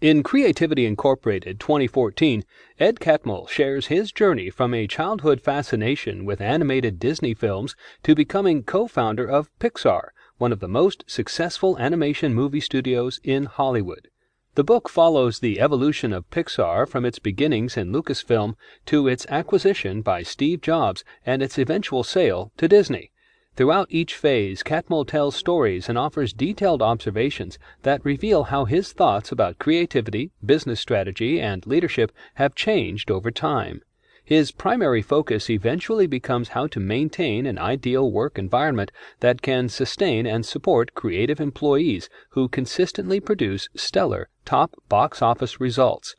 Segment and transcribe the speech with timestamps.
[0.00, 2.42] In Creativity Incorporated 2014,
[2.78, 8.62] Ed Catmull shares his journey from a childhood fascination with animated Disney films to becoming
[8.62, 14.08] co founder of Pixar, one of the most successful animation movie studios in Hollywood.
[14.54, 18.54] The book follows the evolution of Pixar from its beginnings in Lucasfilm
[18.86, 23.09] to its acquisition by Steve Jobs and its eventual sale to Disney.
[23.60, 29.30] Throughout each phase, Catmull tells stories and offers detailed observations that reveal how his thoughts
[29.30, 33.82] about creativity, business strategy, and leadership have changed over time.
[34.24, 40.24] His primary focus eventually becomes how to maintain an ideal work environment that can sustain
[40.26, 46.16] and support creative employees who consistently produce stellar, top box office results.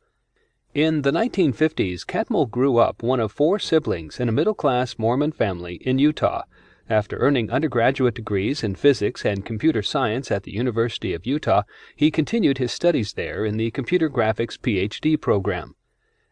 [0.76, 5.31] In the 1950s, Catmull grew up one of four siblings in a middle class Mormon
[5.31, 6.43] family in Utah.
[6.91, 11.63] After earning undergraduate degrees in physics and computer science at the University of Utah,
[11.95, 15.75] he continued his studies there in the computer graphics PhD program.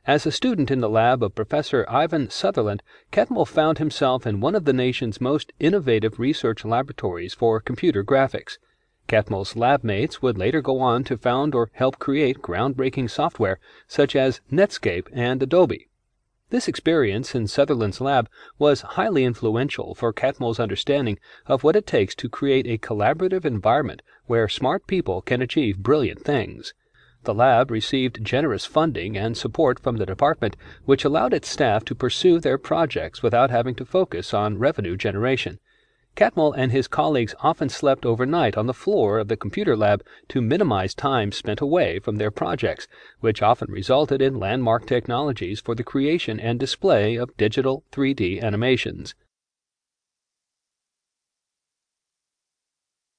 [0.05, 4.53] As a student in the lab of Professor Ivan Sutherland, Catmull found himself in one
[4.53, 8.57] of the nation's most innovative research laboratories for computer graphics.
[9.07, 14.13] Catmull's lab mates would later go on to found or help create groundbreaking software such
[14.13, 15.88] as Netscape and Adobe.
[16.51, 22.15] This experience in Sutherland's lab was highly influential for Catmull's understanding of what it takes
[22.15, 26.73] to create a collaborative environment where smart people can achieve brilliant things.
[27.23, 31.93] The lab received generous funding and support from the department, which allowed its staff to
[31.93, 35.59] pursue their projects without having to focus on revenue generation.
[36.19, 40.41] Catmull and his colleagues often slept overnight on the floor of the computer lab to
[40.41, 42.89] minimize time spent away from their projects,
[43.21, 49.15] which often resulted in landmark technologies for the creation and display of digital 3D animations.